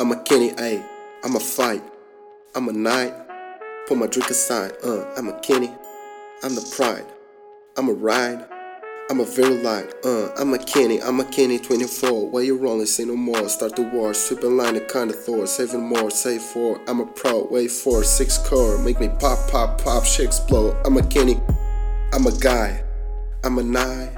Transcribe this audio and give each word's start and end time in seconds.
I'm 0.00 0.12
a 0.12 0.16
Kenny, 0.22 0.52
ayy. 0.52 0.82
I'm 1.22 1.36
a 1.36 1.40
fight. 1.40 1.82
I'm 2.54 2.70
a 2.70 2.72
night. 2.72 3.12
Put 3.86 3.98
my 3.98 4.06
drink 4.06 4.30
aside, 4.30 4.72
uh. 4.82 5.04
I'm 5.14 5.28
a 5.28 5.38
Kenny. 5.40 5.70
I'm 6.42 6.54
the 6.54 6.66
pride. 6.74 7.04
I'm 7.76 7.90
a 7.90 7.92
ride. 7.92 8.42
I'm 9.10 9.20
a 9.20 9.26
very 9.26 9.62
light, 9.62 9.92
uh. 10.02 10.30
I'm 10.38 10.54
a 10.54 10.58
Kenny. 10.58 11.02
I'm 11.02 11.20
a 11.20 11.24
Kenny 11.26 11.58
24. 11.58 12.30
Why 12.30 12.40
you 12.40 12.56
rolling? 12.56 12.86
Say 12.86 13.04
no 13.04 13.14
more. 13.14 13.46
Start 13.50 13.76
the 13.76 13.82
war. 13.82 14.14
Sweeping 14.14 14.56
line 14.56 14.76
of 14.76 14.88
kind 14.88 15.10
of 15.10 15.22
Thor. 15.22 15.46
Saving 15.46 15.86
more. 15.86 16.10
Save 16.10 16.40
four. 16.40 16.80
I'm 16.88 17.00
a 17.00 17.06
pro. 17.06 17.46
Wait 17.50 17.70
for 17.70 18.02
six 18.02 18.38
core. 18.38 18.78
Make 18.78 19.00
me 19.00 19.10
pop, 19.20 19.50
pop, 19.50 19.82
pop. 19.82 20.06
Shit 20.06 20.24
explode. 20.24 20.80
I'm 20.86 20.96
a 20.96 21.02
Kenny. 21.02 21.38
I'm 22.14 22.26
a 22.26 22.32
guy. 22.38 22.82
I'm 23.44 23.58
a 23.58 23.62
nine. 23.62 24.08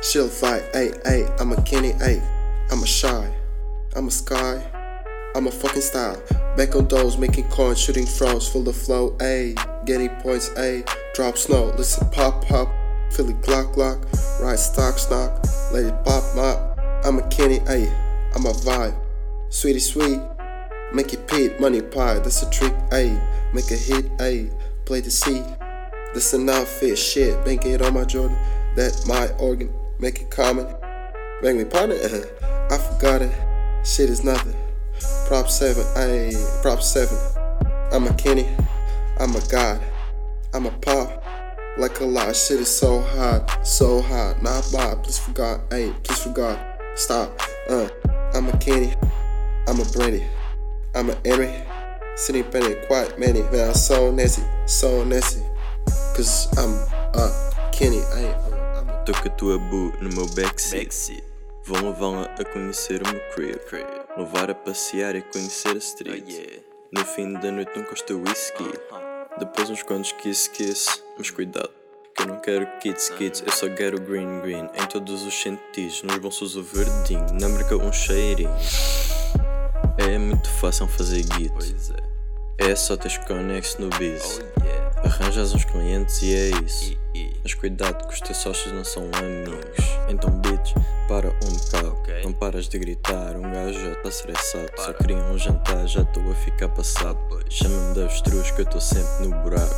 Chill 0.00 0.30
fight. 0.30 0.62
Ay, 0.74 0.92
ay. 1.04 1.30
I'm 1.38 1.52
a 1.52 1.60
Kenny. 1.60 1.92
Ay. 2.00 2.22
I'm 2.70 2.82
a 2.82 2.86
shy. 2.86 3.30
I'm 3.94 4.08
a 4.08 4.10
sky. 4.10 4.85
I'm 5.36 5.46
a 5.46 5.50
fucking 5.50 5.82
style. 5.82 6.18
Back 6.56 6.76
on 6.76 6.88
those, 6.88 7.18
making 7.18 7.50
coins, 7.50 7.78
shooting 7.78 8.06
throws, 8.06 8.48
full 8.48 8.66
of 8.66 8.74
flow, 8.74 9.14
A, 9.20 9.54
Getting 9.84 10.08
points, 10.20 10.50
A, 10.56 10.82
Drop 11.14 11.36
snow, 11.36 11.74
listen 11.76 12.08
pop 12.08 12.46
pop. 12.46 12.72
Philly 13.12 13.34
Glock 13.34 13.74
Glock, 13.74 14.00
ride 14.40 14.58
stock 14.58 14.96
stock, 14.98 15.44
let 15.74 15.84
it 15.84 16.04
pop 16.06 16.24
mop. 16.34 16.78
I'm 17.04 17.18
a 17.18 17.28
Kenny, 17.28 17.58
ayy. 17.60 17.92
I'm 18.34 18.46
a 18.46 18.52
vibe. 18.52 18.96
Sweetie 19.50 19.78
sweet, 19.78 20.20
make 20.94 21.12
it 21.12 21.28
pit, 21.28 21.60
money 21.60 21.82
pie, 21.82 22.18
that's 22.18 22.42
a 22.42 22.48
trick, 22.50 22.72
ayy. 22.88 23.20
Make 23.52 23.70
a 23.70 23.76
hit, 23.76 24.06
ayy. 24.16 24.50
Play 24.86 25.00
the 25.00 25.10
seat. 25.10 25.44
This 26.14 26.32
an 26.32 26.48
outfit, 26.48 26.96
shit. 26.96 27.44
Bank 27.44 27.66
it 27.66 27.82
on 27.82 27.92
my 27.92 28.04
Jordan, 28.04 28.38
that 28.74 29.04
my 29.06 29.28
organ. 29.38 29.70
Make 29.98 30.22
it 30.22 30.30
common. 30.30 30.66
Make 31.42 31.56
me 31.56 31.64
partner, 31.66 31.96
uh-huh. 31.96 32.68
I 32.70 32.78
forgot 32.78 33.20
it. 33.20 33.36
Shit 33.84 34.08
is 34.08 34.24
nothing. 34.24 34.65
Prop 35.26 35.48
7, 35.48 35.82
ayy, 35.96 36.62
prop 36.62 36.82
7. 36.82 37.16
I'm 37.92 38.06
a 38.06 38.14
Kenny, 38.14 38.46
I'm 39.18 39.34
a 39.34 39.40
god, 39.48 39.80
I'm 40.54 40.66
a 40.66 40.70
pop. 40.70 41.22
Like 41.78 42.00
a 42.00 42.04
lot, 42.04 42.34
shit 42.34 42.60
is 42.60 42.68
so 42.74 43.00
hot, 43.00 43.66
so 43.66 44.00
hot. 44.00 44.42
Nah, 44.42 44.62
Bob, 44.72 45.02
please 45.02 45.18
forgot, 45.18 45.68
ayy, 45.70 45.92
please 46.02 46.22
forgot. 46.22 46.58
Stop, 46.94 47.40
uh. 47.68 47.88
I'm 48.34 48.48
a 48.48 48.56
Kenny, 48.58 48.92
I'm 49.68 49.80
a 49.80 49.84
Brandy, 49.92 50.24
I'm 50.94 51.10
a 51.10 51.16
Emery. 51.24 51.54
Sitting 52.16 52.44
penny, 52.44 52.74
quite 52.86 53.18
many, 53.18 53.42
man, 53.42 53.68
I'm 53.68 53.74
so 53.74 54.10
nasty, 54.10 54.42
so 54.66 55.04
nasty. 55.04 55.42
Cause 56.16 56.48
I'm 56.56 56.72
a 57.14 57.68
Kenny, 57.72 57.98
ayy. 57.98 58.32
uh, 58.32 58.80
I'm 58.80 58.88
a 58.88 59.04
Tô 59.04 59.12
a 59.12 59.28
tua 59.36 59.58
boo 59.58 59.92
no 60.00 60.08
meu 60.10 60.26
backseat. 60.34 61.22
Vão 61.66 61.82
levá-la 61.82 62.24
a 62.38 62.44
conhecer 62.44 63.02
o 63.02 63.12
meu 63.12 63.20
crib. 63.34 64.05
Levar 64.16 64.50
a 64.50 64.54
passear 64.54 65.14
e 65.14 65.22
conhecer 65.22 65.72
a 65.72 65.78
street. 65.78 66.62
No 66.90 67.04
fim 67.04 67.34
da 67.34 67.52
noite 67.52 67.72
não 67.76 67.84
custa 67.84 68.14
whisky. 68.14 68.64
Depois 69.38 69.68
uns 69.68 69.82
quantos 69.82 70.12
kiss 70.12 70.48
kiss. 70.48 71.02
Mas 71.18 71.30
cuidado, 71.30 71.70
que 72.14 72.22
eu 72.22 72.26
não 72.26 72.40
quero 72.40 72.66
kids 72.80 73.10
kids. 73.10 73.42
Eu 73.44 73.52
só 73.52 73.68
quero 73.68 74.00
green 74.00 74.40
green. 74.40 74.70
Em 74.74 74.86
todos 74.88 75.22
os 75.22 75.34
sentidos. 75.34 76.02
Nos 76.02 76.16
bolsos 76.16 76.56
o 76.56 76.62
verdinho. 76.62 77.26
Na 77.34 77.48
merca 77.48 77.76
um 77.76 77.92
cheirinho. 77.92 78.50
É 79.98 80.16
muito 80.18 80.48
fácil 80.48 80.88
fazer 80.88 81.22
git. 81.34 81.52
É 82.58 82.74
só 82.74 82.96
teres 82.96 83.18
connex 83.18 83.76
no 83.76 83.90
biz. 83.98 84.40
Arranjas 85.04 85.52
uns 85.52 85.64
clientes 85.66 86.22
e 86.22 86.34
é 86.34 86.50
isso. 86.64 87.05
Mas 87.46 87.54
cuidado 87.54 88.08
que 88.08 88.12
os 88.12 88.20
teus 88.20 88.38
sócios 88.38 88.74
não 88.74 88.82
são 88.82 89.04
amigos. 89.04 89.86
Então, 90.08 90.30
bitch, 90.40 90.74
para 91.06 91.28
um 91.28 91.56
bocado. 91.56 91.96
Não 92.24 92.32
paras 92.32 92.68
de 92.68 92.76
gritar, 92.76 93.36
um 93.36 93.42
gajo 93.42 93.78
já 93.78 93.94
tá 93.94 94.08
estressado. 94.08 94.68
Só 94.76 94.92
queria 94.92 95.16
um 95.18 95.38
jantar, 95.38 95.86
já 95.86 96.02
estou 96.02 96.28
a 96.28 96.34
ficar 96.34 96.68
passado. 96.70 97.16
Chama-me 97.48 97.94
de 97.94 98.02
avestruz 98.02 98.50
que 98.50 98.62
eu 98.62 98.64
estou 98.64 98.80
sempre 98.80 99.28
no 99.28 99.36
buraco. 99.42 99.74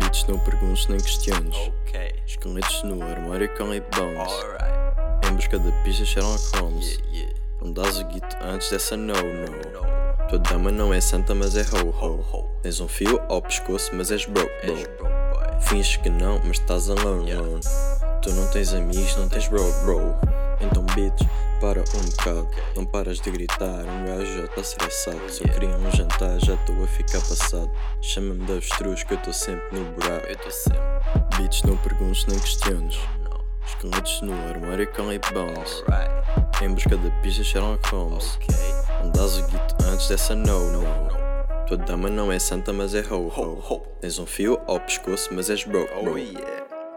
Bitch, 0.00 0.28
não 0.28 0.38
perguntes 0.40 0.86
nem 0.88 0.98
questiones. 0.98 1.56
Esqueletos 2.26 2.82
no 2.82 3.02
armário 3.04 3.48
com 3.56 3.72
lip 3.72 3.86
bones. 3.96 4.30
Em 5.30 5.34
busca 5.36 5.58
da 5.58 5.72
pista 5.82 6.04
Sherlock 6.04 6.58
Holmes. 6.58 6.98
Não 7.62 7.72
dás 7.72 7.98
o 7.98 8.04
guito 8.04 8.36
antes 8.42 8.68
dessa 8.68 8.98
no 8.98 9.14
no. 9.14 10.28
Tua 10.28 10.38
dama 10.38 10.70
não 10.70 10.92
é 10.92 11.00
santa, 11.00 11.34
mas 11.34 11.56
é 11.56 11.62
ho 11.62 11.88
ho. 11.88 12.50
Tens 12.60 12.80
um 12.80 12.86
fio 12.86 13.18
ao 13.30 13.40
pescoço, 13.40 13.94
mas 13.94 14.10
és 14.10 14.26
broke, 14.26 14.66
bro. 14.98 15.19
Finges 15.60 15.96
que 15.96 16.10
não, 16.10 16.40
mas 16.44 16.58
estás 16.58 16.90
alone, 16.90 17.32
alone. 17.32 17.60
Tu 18.22 18.32
não 18.32 18.46
tens 18.50 18.72
amigos, 18.74 19.16
não 19.16 19.28
tens 19.28 19.48
bro, 19.48 19.72
bro. 19.84 20.14
Então, 20.60 20.82
bitch, 20.94 21.22
para 21.60 21.80
um 21.80 22.10
bocado. 22.10 22.48
Não 22.76 22.84
paras 22.84 23.20
de 23.20 23.30
gritar, 23.30 23.84
um 23.84 24.04
gajo 24.04 24.42
já 24.42 24.48
tá 24.48 24.60
estressado. 24.60 25.20
Só 25.28 25.44
queria 25.44 25.68
um 25.70 25.90
jantar, 25.90 26.38
já 26.40 26.54
estou 26.54 26.82
a 26.82 26.86
ficar 26.86 27.20
passado. 27.20 27.70
Chama-me 28.00 28.44
de 28.44 28.52
avestruz 28.52 29.04
que 29.04 29.14
eu 29.14 29.18
estou 29.18 29.32
sempre 29.32 29.78
no 29.78 29.92
buraco. 29.92 30.26
Eu 30.26 30.36
tô 30.36 30.50
sempre. 30.50 30.80
Bitch, 31.36 31.62
não 31.64 31.76
perguntes 31.78 32.26
nem 32.26 32.38
questiones. 32.38 32.98
Esqueletos 33.66 34.20
no 34.22 34.32
armário 34.32 34.90
com 34.92 35.10
lip 35.10 35.32
bones. 35.32 35.84
Em 36.60 36.74
busca 36.74 36.96
da 36.96 37.10
pista 37.22 37.44
Sherlock 37.44 37.88
Holmes. 37.90 38.38
Não 39.02 39.10
dás 39.10 39.38
o 39.38 39.42
guito 39.46 39.76
antes 39.84 40.08
dessa 40.08 40.34
no 40.34 40.72
no. 40.72 41.19
Tua 41.70 41.78
dama 41.78 42.10
não 42.10 42.32
é 42.32 42.38
santa, 42.40 42.72
mas 42.72 42.96
é 42.96 43.00
ho 43.00 43.28
ho. 43.28 43.80
Tens 44.00 44.18
um 44.18 44.26
fio 44.26 44.60
ao 44.66 44.80
pescoço, 44.80 45.32
mas 45.32 45.48
és 45.48 45.62
broke, 45.62 45.94
bro. 46.02 46.16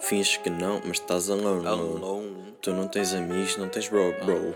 Finges 0.00 0.38
que 0.38 0.48
não, 0.48 0.80
mas 0.82 0.92
estás 0.92 1.28
alone, 1.28 1.66
alone. 1.66 2.54
Tu 2.62 2.70
não 2.72 2.88
tens 2.88 3.12
amigos, 3.12 3.58
não 3.58 3.68
tens 3.68 3.86
bro, 3.90 4.14
bro. 4.24 4.54